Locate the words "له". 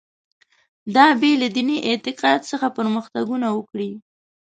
1.41-1.47